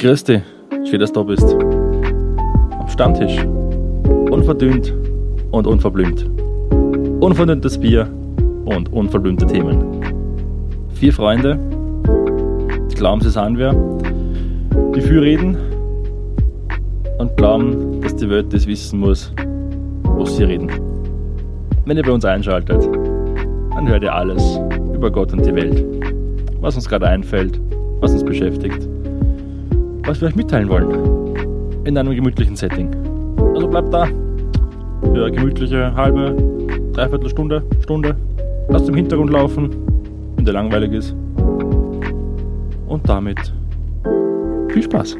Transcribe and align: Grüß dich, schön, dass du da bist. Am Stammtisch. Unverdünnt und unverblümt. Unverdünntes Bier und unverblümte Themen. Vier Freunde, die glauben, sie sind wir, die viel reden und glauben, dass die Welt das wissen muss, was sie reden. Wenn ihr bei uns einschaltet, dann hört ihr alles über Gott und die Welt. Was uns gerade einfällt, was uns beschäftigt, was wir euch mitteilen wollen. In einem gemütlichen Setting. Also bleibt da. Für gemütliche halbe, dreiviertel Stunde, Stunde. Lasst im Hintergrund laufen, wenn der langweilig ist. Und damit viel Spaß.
Grüß 0.00 0.22
dich, 0.22 0.42
schön, 0.88 1.00
dass 1.00 1.10
du 1.10 1.24
da 1.24 1.26
bist. 1.26 1.56
Am 1.58 2.88
Stammtisch. 2.88 3.44
Unverdünnt 4.30 4.94
und 5.50 5.66
unverblümt. 5.66 6.24
Unverdünntes 7.20 7.76
Bier 7.78 8.08
und 8.64 8.92
unverblümte 8.92 9.44
Themen. 9.44 9.82
Vier 10.94 11.12
Freunde, 11.12 11.58
die 12.88 12.94
glauben, 12.94 13.20
sie 13.22 13.30
sind 13.30 13.58
wir, 13.58 13.72
die 14.94 15.00
viel 15.00 15.18
reden 15.18 15.56
und 17.18 17.36
glauben, 17.36 18.00
dass 18.00 18.14
die 18.14 18.30
Welt 18.30 18.54
das 18.54 18.68
wissen 18.68 19.00
muss, 19.00 19.32
was 20.04 20.36
sie 20.36 20.44
reden. 20.44 20.70
Wenn 21.86 21.96
ihr 21.96 22.04
bei 22.04 22.12
uns 22.12 22.24
einschaltet, 22.24 22.88
dann 23.74 23.88
hört 23.88 24.04
ihr 24.04 24.14
alles 24.14 24.60
über 24.94 25.10
Gott 25.10 25.32
und 25.32 25.44
die 25.44 25.56
Welt. 25.56 25.84
Was 26.60 26.76
uns 26.76 26.88
gerade 26.88 27.08
einfällt, 27.08 27.60
was 27.98 28.12
uns 28.12 28.22
beschäftigt, 28.22 28.88
was 30.08 30.22
wir 30.22 30.28
euch 30.28 30.36
mitteilen 30.36 30.70
wollen. 30.70 31.84
In 31.84 31.98
einem 31.98 32.14
gemütlichen 32.14 32.56
Setting. 32.56 32.90
Also 33.54 33.68
bleibt 33.68 33.92
da. 33.92 34.06
Für 35.02 35.30
gemütliche 35.30 35.94
halbe, 35.94 36.34
dreiviertel 36.94 37.28
Stunde, 37.28 37.62
Stunde. 37.82 38.16
Lasst 38.68 38.88
im 38.88 38.94
Hintergrund 38.94 39.30
laufen, 39.30 39.70
wenn 40.36 40.44
der 40.46 40.54
langweilig 40.54 40.92
ist. 40.92 41.14
Und 42.86 43.06
damit 43.06 43.52
viel 44.72 44.82
Spaß. 44.82 45.18